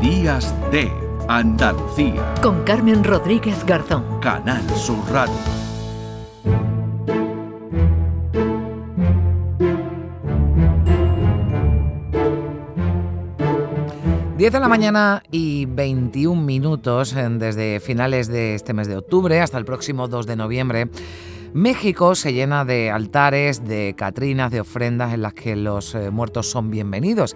[0.00, 0.92] Días de
[1.26, 2.34] Andalucía.
[2.40, 4.20] Con Carmen Rodríguez Garzón.
[4.20, 5.34] Canal Sur Radio.
[14.36, 19.58] Diez de la mañana y 21 minutos desde finales de este mes de octubre hasta
[19.58, 20.88] el próximo 2 de noviembre.
[21.54, 26.48] México se llena de altares, de catrinas, de ofrendas en las que los eh, muertos
[26.48, 27.34] son bienvenidos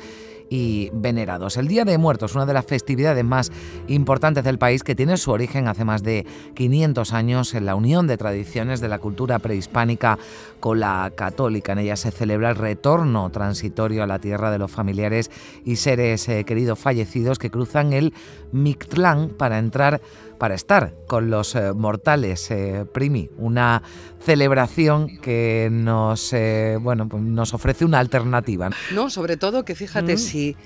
[0.53, 1.57] y venerados.
[1.57, 3.50] El Día de Muertos, una de las festividades más
[3.89, 8.07] importantes del país que tiene su origen hace más de 500 años en la unión
[8.07, 10.18] de tradiciones de la cultura prehispánica
[10.61, 11.73] con la católica.
[11.73, 15.31] En ella se celebra el retorno transitorio a la tierra de los familiares
[15.64, 18.12] y seres eh, queridos fallecidos que cruzan el
[18.53, 20.03] Mictlán para entrar
[20.43, 23.81] para estar con los eh, mortales, eh, Primi, una
[24.19, 28.68] celebración que nos, eh, bueno, pues nos ofrece una alternativa.
[28.93, 30.18] No, sobre todo que fíjate, mm.
[30.18, 30.57] si,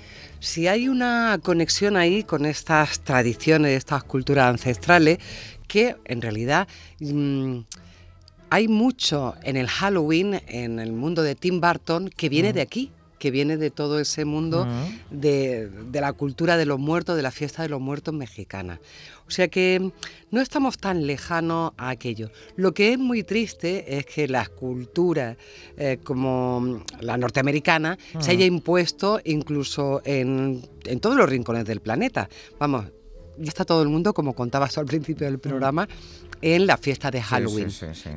[0.41, 5.19] si hay una conexión ahí con estas tradiciones, estas culturas ancestrales,
[5.69, 6.67] que en realidad...
[7.01, 7.59] Mm,
[8.49, 12.93] hay mucho en el Halloween, en el mundo de Tim Burton, que viene de aquí,
[13.19, 14.67] que viene de todo ese mundo
[15.11, 18.81] de, de, la cultura de los muertos, de la fiesta de los muertos mexicana.
[19.27, 19.91] O sea que
[20.31, 22.31] no estamos tan lejanos a aquello.
[22.57, 25.37] Lo que es muy triste es que las culturas
[25.77, 32.29] eh, como la norteamericana se haya impuesto incluso en, en todos los rincones del planeta.
[32.59, 32.87] Vamos,
[33.39, 35.89] ya está todo el mundo, como contabas al principio del programa,
[36.43, 37.69] en la fiesta de Halloween,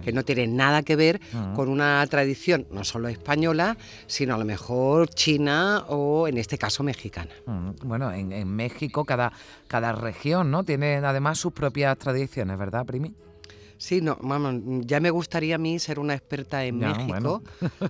[0.03, 1.20] que no tiene nada que ver
[1.56, 6.84] con una tradición no solo española, sino a lo mejor china o en este caso
[6.84, 7.31] mexicana.
[7.84, 9.31] Bueno, en, México cada,
[9.67, 10.64] cada región ¿no?
[10.64, 13.14] tiene además sus propias tradiciones, ¿verdad, Primi?
[13.80, 14.20] Sí, no,
[14.81, 17.42] ya me gustaría a mí ser una experta en México,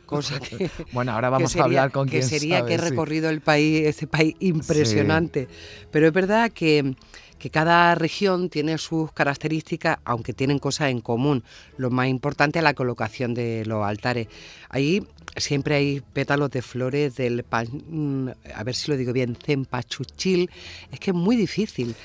[0.05, 3.87] cosa que bueno, ahora vamos a hablar con que sería que he recorrido el país,
[3.87, 5.47] ese país impresionante.
[5.89, 6.93] Pero es verdad que
[7.39, 11.43] que cada región tiene sus características, aunque tienen cosas en común.
[11.77, 14.27] Lo más importante es la colocación de los altares.
[14.69, 15.07] Ahí
[15.37, 20.51] siempre hay pétalos de flores del pan, mm, a ver si lo digo bien, cempachuchil.
[20.91, 21.95] Es que es muy difícil.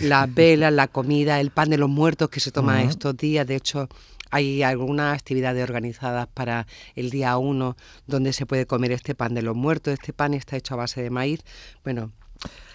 [0.00, 3.46] La vela, la comida, el pan de los muertos que se toma estos días.
[3.46, 3.88] De hecho,
[4.30, 6.66] hay algunas actividades organizadas para
[6.96, 9.92] el día 1 donde se puede comer este pan de los muertos.
[9.92, 11.40] Este pan está hecho a base de maíz.
[11.84, 12.12] Bueno,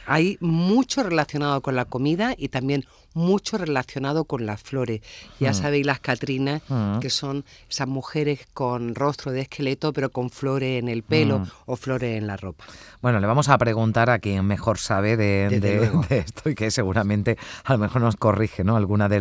[0.06, 5.02] hay mucho relacionado con la comida y también mucho relacionado con las flores.
[5.40, 5.56] Ya hmm.
[5.56, 7.00] sabéis las Catrinas, hmm.
[7.00, 11.48] que son esas mujeres con rostro de esqueleto, pero con flores en el pelo hmm.
[11.66, 12.66] o flores en la ropa.
[13.02, 17.74] Bueno, le vamos a preguntar a quien mejor sabe de, esto y que seguramente a
[17.74, 18.76] lo mejor nos corrige ¿no?
[18.76, 19.20] alguna de,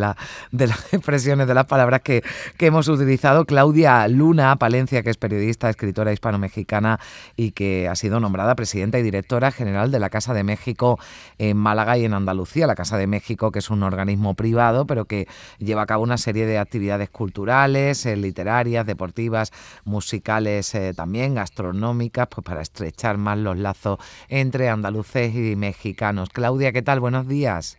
[0.51, 2.23] de las expresiones, de las palabras que,
[2.57, 3.45] que hemos utilizado.
[3.45, 6.99] Claudia Luna Palencia, que es periodista, escritora hispano-mexicana
[7.37, 10.99] y que ha sido nombrada presidenta y directora general de la Casa de México
[11.39, 12.67] en Málaga y en Andalucía.
[12.67, 15.27] La Casa de México, que es un un organismo privado, pero que
[15.59, 19.53] lleva a cabo una serie de actividades culturales, eh, literarias, deportivas,
[19.85, 26.29] musicales eh, también, gastronómicas, pues para estrechar más los lazos entre andaluces y mexicanos.
[26.31, 27.01] Claudia, ¿qué tal?
[27.01, 27.79] Buenos días.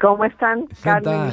[0.00, 1.30] ¿Cómo están, Carmen,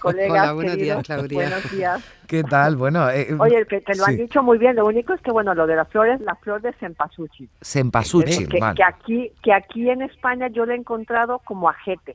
[0.00, 0.30] colegas?
[0.30, 1.48] Hola, buenos días, Claudia.
[1.48, 2.14] Buenos días.
[2.28, 2.76] ¿Qué tal?
[2.76, 4.76] Bueno, eh, Oye, que te lo han dicho muy bien.
[4.76, 7.50] Lo único es que, bueno, lo de las flores, la flor de cempasúchil.
[7.60, 12.14] Cempasúchil, que, que, aquí, que aquí en España yo la he encontrado como ajete.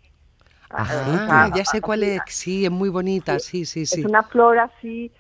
[0.74, 4.02] Ah, ya sé cuál es, sí, es muy bonita, sí, sí, sí.
[4.02, 5.12] Es una flor así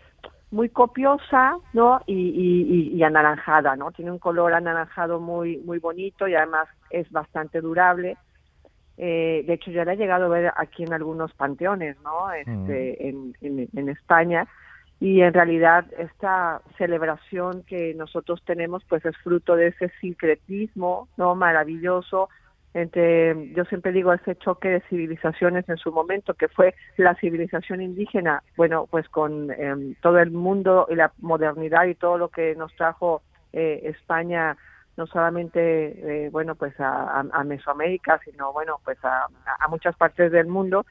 [0.52, 2.02] muy copiosa, ¿no?
[2.06, 3.92] Y, anaranjada, ¿no?
[3.92, 8.18] Tiene un color anaranjado muy muy bonito y además es bastante durable.
[8.97, 12.31] Eh, de hecho, ya la he llegado a ver aquí en algunos panteones, ¿no?
[12.31, 13.34] Este, mm.
[13.42, 14.47] en, en, España.
[15.00, 21.36] Y en realidad esta celebración que nosotros tenemos, pues es fruto de ese sincretismo, ¿no?
[21.36, 22.30] Maravilloso
[22.74, 27.82] entre, yo siempre digo, ese choque de civilizaciones en su momento, que fue la civilización
[27.82, 32.56] indígena, bueno, pues con em, todo el mundo y la modernidad y todo lo que
[32.56, 34.58] nos trajo eh, España,
[34.98, 39.28] no solamente, eh, bueno, pues a, Mesoamérica, sino, bueno, pues a,
[39.60, 40.86] a muchas partes del mundo,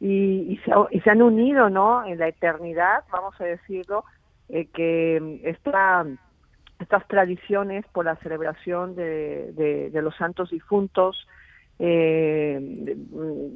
[0.00, 2.04] y, y, se, y se han unido, ¿no?
[2.04, 4.04] En la eternidad, vamos a decirlo,
[4.48, 6.04] eh, que esta
[6.78, 9.52] estas tradiciones por la celebración de,
[9.92, 11.26] de, los santos difuntos,
[11.78, 12.94] eh,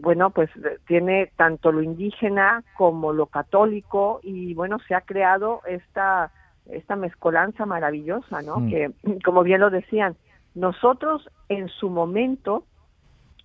[0.01, 0.51] bueno, pues
[0.87, 6.31] tiene tanto lo indígena como lo católico y bueno, se ha creado esta,
[6.67, 8.61] esta mezcolanza maravillosa, ¿no?
[8.61, 8.71] Mm.
[8.71, 8.91] Que,
[9.25, 10.17] como bien lo decían,
[10.55, 12.65] nosotros en su momento,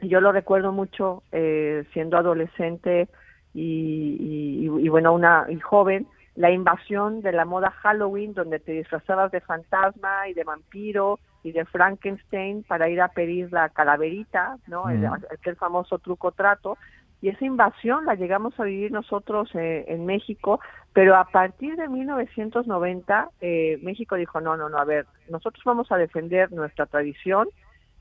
[0.01, 3.07] yo lo recuerdo mucho eh, siendo adolescente
[3.53, 8.73] y, y, y, bueno, una y joven, la invasión de la moda Halloween, donde te
[8.73, 14.57] disfrazabas de fantasma y de vampiro y de Frankenstein para ir a pedir la calaverita,
[14.67, 14.89] ¿no?
[14.89, 16.77] El, aquel famoso truco trato.
[17.21, 20.59] Y esa invasión la llegamos a vivir nosotros eh, en México,
[20.91, 25.91] pero a partir de 1990 eh, México dijo, no, no, no, a ver, nosotros vamos
[25.91, 27.47] a defender nuestra tradición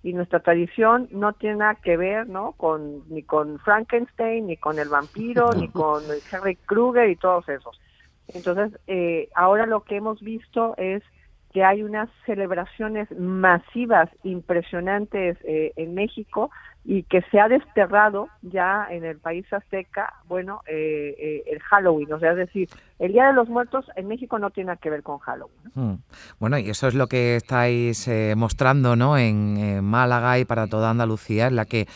[0.03, 2.53] y nuestra tradición no tiene nada que ver, ¿no?
[2.53, 7.81] Con ni con Frankenstein, ni con el vampiro, ni con Henry Kruger y todos esos.
[8.29, 11.03] Entonces, eh, ahora lo que hemos visto es
[11.55, 16.51] que hay unas celebraciones masivas, impresionantes eh, en México,
[16.85, 22.13] y que se ha desterrado ya en el país azteca, bueno, eh, eh, el Halloween,
[22.13, 22.69] o sea, es decir,
[22.99, 25.55] el Día de los Muertos en México no tiene que ver con Halloween.
[25.75, 25.95] Hmm.
[26.39, 29.17] Bueno, y eso es lo que estáis eh, mostrando, ¿no?
[29.19, 31.87] En, Málaga y para toda Andalucía, en la que,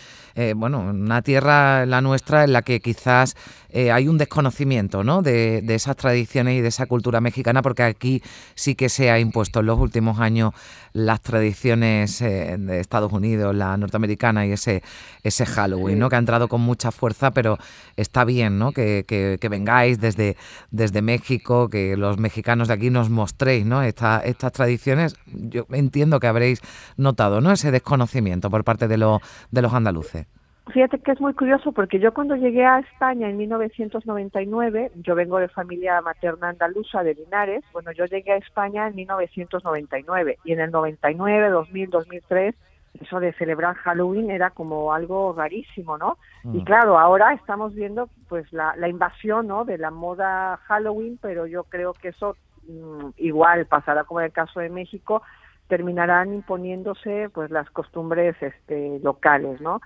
[0.54, 3.36] bueno, una tierra, la nuestra, en la que quizás
[3.72, 5.22] hay un desconocimiento, ¿no?
[5.22, 8.22] De, de, esas tradiciones y de esa cultura mexicana, porque aquí
[8.54, 10.54] sí que se ha impuesto en los últimos años
[10.92, 14.82] las tradiciones de Estados Unidos, la norteamericana y ese
[15.22, 16.08] ese, Halloween, ¿no?
[16.08, 17.58] Que ha entrado con mucha fuerza, pero
[17.96, 18.72] está bien, ¿no?
[18.72, 20.36] Que, que, vengáis desde,
[20.70, 23.82] desde México, que los mexicanos de aquí nos mostréis, ¿no?
[23.82, 25.16] estas tradiciones.
[25.26, 26.60] Yo entiendo que habréis
[26.96, 27.52] notado, ¿no?
[27.52, 30.26] Ese desconocimiento por parte de, de los andaluces.
[30.72, 35.38] Fíjate que es muy curioso porque yo cuando llegué a España en 1999, yo vengo
[35.38, 40.60] de familia materna andaluza de Linares, bueno, yo llegué a España en 1999 y en
[40.60, 42.54] el 99, 2000, 2003
[43.00, 46.18] eso de celebrar Halloween era como algo rarísimo, ¿no?
[46.44, 46.64] Y mm.
[46.64, 49.64] claro, ahora estamos viendo pues la, la invasión, ¿no?
[49.64, 52.36] De la moda Halloween, pero yo creo que eso
[52.68, 55.22] mm, igual pasará como en el caso de México,
[55.68, 59.80] terminarán imponiéndose pues las costumbres este, locales, ¿no?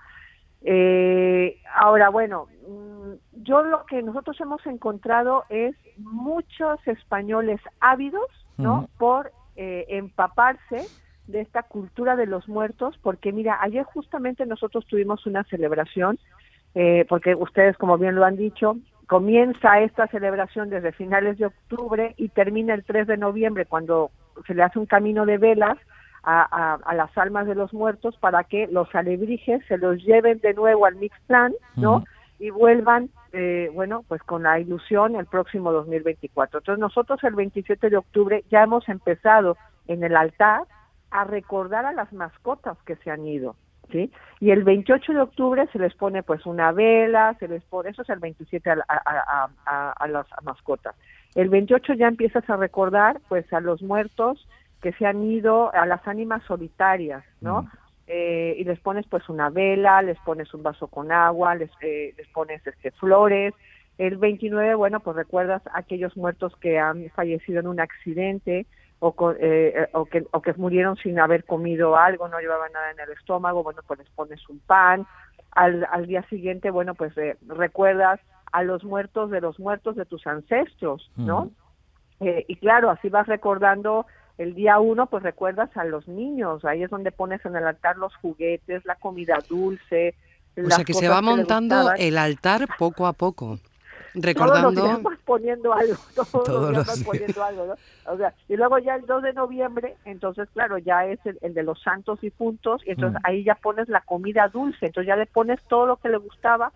[0.65, 8.87] Eh, ahora, bueno, mm, yo lo que nosotros hemos encontrado es muchos españoles ávidos, ¿no?
[8.97, 10.87] Por eh, empaparse
[11.27, 16.19] de esta cultura de los muertos, porque mira, ayer justamente nosotros tuvimos una celebración,
[16.75, 18.77] eh, porque ustedes, como bien lo han dicho,
[19.07, 24.11] comienza esta celebración desde finales de octubre y termina el 3 de noviembre, cuando
[24.47, 25.77] se le hace un camino de velas
[26.23, 30.53] a, a, las almas de los muertos para que los alebrijes se los lleven de
[30.53, 32.05] nuevo al Mixplan, ¿no?
[32.39, 36.59] Y vuelvan, eh, bueno, pues con la ilusión el próximo 2024.
[36.59, 40.63] Entonces nosotros el 27 de octubre ya hemos empezado en el altar
[41.13, 43.55] a recordar a las mascotas que se han ido,
[43.91, 44.11] ¿sí?
[44.39, 48.01] Y el 28 de octubre se les pone pues una vela, se les pone, eso
[48.01, 50.95] es el 27 a, las mascotas.
[51.35, 54.47] El 28 ya empiezas a recordar pues a los muertos
[54.81, 57.61] que se han ido, a las ánimas solitarias, ¿no?
[57.61, 57.67] Mm.
[58.07, 62.13] Eh, y les pones pues una vela, les pones un vaso con agua, les, eh,
[62.17, 63.53] les pones este, flores.
[63.99, 68.65] El 29, bueno, pues recuerdas a aquellos muertos que han fallecido en un accidente,
[69.03, 72.99] o, eh, o, que, o que murieron sin haber comido algo, no llevaban nada en
[73.01, 75.05] el estómago, bueno, pues les pones un pan.
[75.51, 78.19] Al, al día siguiente, bueno, pues eh, recuerdas
[78.53, 81.51] a los muertos de los muertos de tus ancestros, ¿no?
[82.21, 84.05] Eh, y claro, así vas recordando
[84.37, 87.97] el día uno, pues recuerdas a los niños, ahí es donde pones en el altar
[87.97, 90.15] los juguetes, la comida dulce.
[90.57, 93.59] O sea que se va montando el altar poco a poco
[94.13, 97.75] recordando todos los días vas poniendo algo todos, los días vas poniendo algo ¿no?
[98.11, 101.63] o sea y luego ya el 2 de noviembre entonces claro ya es el, de
[101.63, 103.25] los santos difuntos y entonces mm.
[103.25, 106.71] ahí ya pones la comida dulce entonces ya le pones todo lo que le gustaba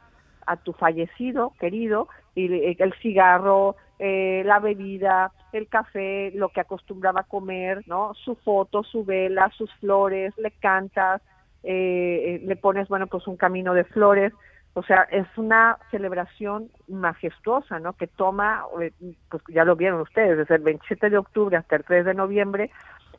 [0.46, 7.22] a tu fallecido querido y el cigarro eh, la bebida el café lo que acostumbraba
[7.22, 11.22] a comer no su foto su vela sus flores le cantas
[11.64, 14.34] eh, eh, le pones bueno pues un camino de flores
[14.78, 17.94] o sea, es una celebración majestuosa, ¿no?
[17.94, 18.92] Que toma, eh,
[19.28, 22.70] pues ya lo vieron ustedes, desde el 27 de octubre hasta el 3 de noviembre,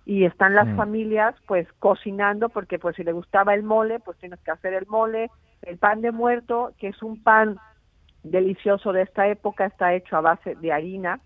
[0.06, 0.76] y están las mm.
[0.76, 4.86] familias pues cocinando, porque pues si le gustaba el mole, pues tienes que hacer el
[4.86, 7.58] mole, el pan de muerto, que es un pan
[8.22, 11.18] delicioso de esta época, está hecho a base de harina,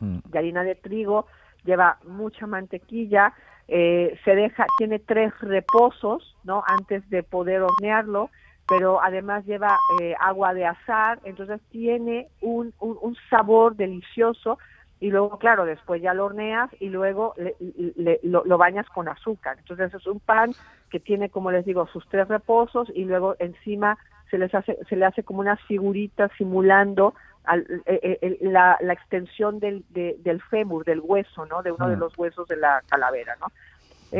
[0.00, 0.18] mm.
[0.24, 1.26] de harina de trigo,
[1.64, 3.34] lleva mucha mantequilla,
[3.68, 6.64] eh, se deja, tiene tres reposos, ¿no?
[6.66, 8.30] Antes de poder hornearlo,
[8.68, 14.58] pero además lleva eh, agua de azar, entonces tiene un, un, sabor delicioso
[14.98, 17.34] y luego, claro, después ya lo horneas y luego
[18.22, 19.56] lo, bañas con azúcar.
[19.58, 20.52] Entonces es un pan
[20.90, 23.98] que tiene, como les digo, sus tres reposos y luego encima
[24.30, 27.14] se les hace, se le hace como una figurita simulando
[27.86, 31.62] eh, eh, la, la, extensión del, del fémur, del hueso, ¿no?
[31.62, 32.00] De uno de mm.
[32.00, 33.46] los huesos de la calavera, ¿no?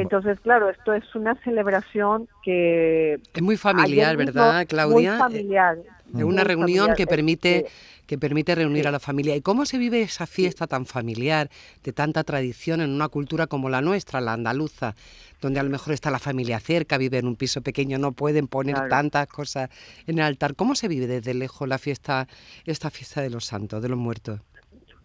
[0.01, 3.19] Entonces, claro, esto es una celebración que...
[3.35, 5.13] Es muy familiar, ¿verdad, Claudia?
[5.13, 5.79] Muy familiar.
[6.15, 7.67] Es una reunión que permite,
[8.07, 9.35] que permite reunir a la familia.
[9.35, 11.49] ¿Y cómo se vive esa fiesta tan familiar,
[11.83, 14.95] de tanta tradición en una cultura como la nuestra, la andaluza,
[15.41, 18.49] donde a lo mejor está la familia cerca, vive en un piso pequeño, no pueden
[18.49, 19.71] poner tantas cosas
[20.07, 20.55] en el altar?
[20.55, 22.29] ¿Cómo se vive desde lejos la fiesta,
[22.67, 24.41] esta fiesta de los santos, de los muertos?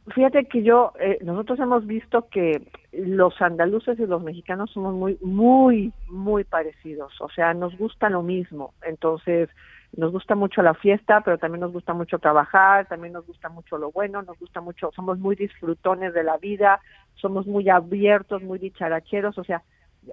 [0.08, 5.18] Fíjate que yo, eh, nosotros hemos visto que los andaluces y los mexicanos somos muy,
[5.22, 7.14] muy, muy parecidos.
[7.22, 8.74] O sea, nos gusta lo mismo.
[8.82, 9.50] Entonces,
[9.96, 13.78] nos gusta mucho la fiesta, pero también nos gusta mucho trabajar, también nos gusta mucho
[13.78, 16.80] lo bueno, nos gusta mucho, somos muy disfrutones de la vida,
[17.16, 19.38] somos muy abiertos, muy dicharacheros.
[19.38, 19.62] O sea,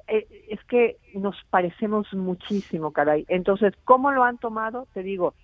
[0.06, 3.24] eh, es que nos parecemos muchísimo, caray.
[3.28, 4.86] Entonces, ¿cómo lo han tomado?
[4.92, 5.34] Te digo,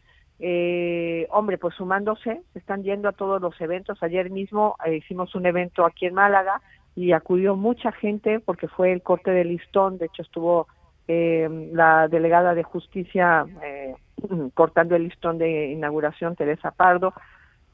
[0.41, 4.03] eh, hombre, pues sumándose, están yendo a todos los eventos.
[4.03, 6.61] Ayer mismo eh, hicimos un evento aquí en Málaga
[6.97, 9.99] y acudió mucha gente porque fue el corte de listón.
[9.99, 10.67] De hecho, estuvo
[11.07, 13.95] eh, la delegada de justicia eh,
[14.55, 17.12] cortando el listón de inauguración, Teresa Pardo.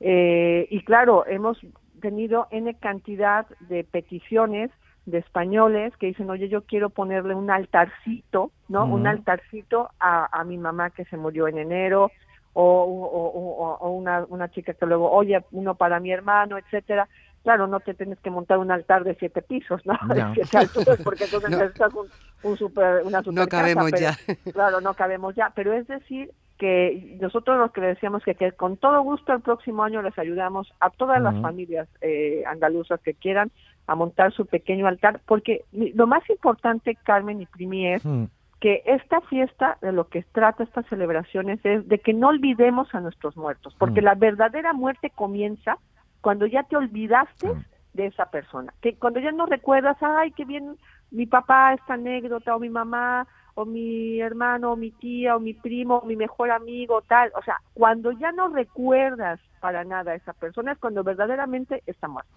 [0.01, 1.59] y claro, hemos
[2.01, 4.71] tenido N cantidad de peticiones
[5.07, 8.85] de españoles que dicen, oye, yo quiero ponerle un altarcito, ¿no?
[8.85, 12.11] Un altarcito a, a mi mamá que se murió en enero,
[12.53, 17.09] o, o, una, una chica que luego, oye, uno para mi hermano, etcétera.
[17.43, 19.95] Claro, no te tienes que montar un altar de siete pisos, ¿no?
[20.13, 22.07] De siete alturas, porque entonces necesitas un,
[22.43, 24.17] un super, una super No cabemos ya.
[24.53, 25.51] Claro, no cabemos ya.
[25.55, 29.41] Pero es decir, que nosotros los que le decíamos que, que, con todo gusto el
[29.41, 33.51] próximo año les ayudamos a todas las familias eh, andaluzas que quieran
[33.87, 38.25] a montar su pequeño altar, porque lo más importante, Carmen y Primi, es mm
[38.61, 43.01] que esta fiesta, de lo que trata estas celebraciones, es de que no olvidemos a
[43.01, 44.05] nuestros muertos, porque mm.
[44.05, 45.79] la verdadera muerte comienza
[46.21, 47.65] cuando ya te olvidaste mm.
[47.95, 50.77] de esa persona, que cuando ya no recuerdas, ay, qué bien
[51.11, 55.55] mi papá esta anécdota, o mi mamá, o mi hermano, o mi tía, o mi
[55.55, 60.15] primo, o mi mejor amigo, tal, o sea, cuando ya no recuerdas para nada a
[60.15, 62.35] esa persona cuando verdaderamente está muerta.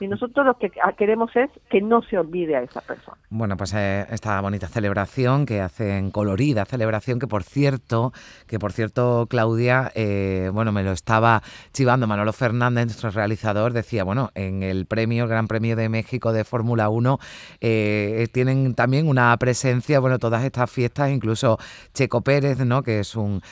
[0.00, 3.18] Y nosotros lo que queremos es que no se olvide a esa persona.
[3.28, 8.14] Bueno, pues eh, esta bonita celebración que hacen, colorida celebración, que por cierto,
[8.46, 11.42] que por cierto, Claudia, eh, bueno, me lo estaba
[11.74, 16.32] chivando Manolo Fernández, nuestro realizador, decía, bueno, en el premio, el Gran Premio de México
[16.32, 17.18] de Fórmula 1,
[17.60, 21.58] eh, tienen también una presencia, bueno, todas estas fiestas, incluso
[21.92, 22.82] Checo Pérez, ¿no?
[22.82, 23.42] Que es un,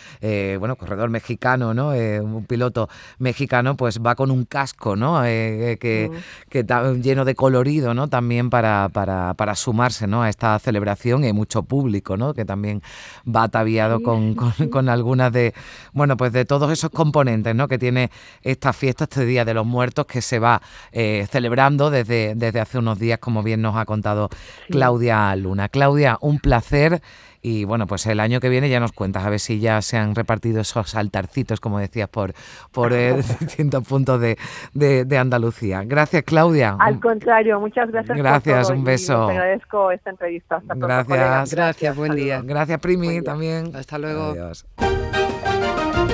[0.58, 1.88] bueno, corredor mexicano, ¿no?
[1.88, 5.22] un piloto mexicano, pues va con un casco, ¿no?
[5.22, 6.10] que,
[6.48, 8.08] que está lleno de colorido, ¿no?
[8.08, 10.22] También para, para, para sumarse, ¿no?
[10.22, 12.34] A esta celebración y hay mucho público, ¿no?
[12.34, 12.82] Que también
[13.26, 14.34] va ataviado con,
[14.70, 15.54] con, algunas de,
[15.92, 17.68] bueno, pues de todos esos componentes, ¿no?
[17.68, 18.10] Que tiene
[18.42, 20.60] esta fiesta, este Día de los Muertos que se va
[20.92, 24.28] eh, celebrando desde, desde hace unos días, como bien nos ha contado
[24.70, 25.68] Claudia Luna.
[25.68, 27.00] Claudia, un placer.
[27.42, 29.96] Y bueno, pues el año que viene ya nos cuentas a ver si ya se
[29.96, 32.32] han repartido esos altarcitos, como decías, por,
[32.72, 34.36] por eh, distintos puntos de,
[34.74, 35.82] de, Andalucía.
[35.84, 36.76] Gracias, Claudia.
[36.78, 38.16] Al contrario, muchas gracias.
[38.16, 39.26] Gracias, un beso.
[39.26, 40.56] te agradezco esta entrevista.
[40.56, 41.54] Hasta gracias.
[41.54, 42.40] Gracias, buen día.
[42.44, 43.74] Gracias, Primi, también.
[43.74, 44.34] Hasta luego.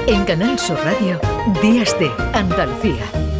[0.07, 1.19] En Canal Sur Radio,
[1.63, 3.34] Días de Andalucía.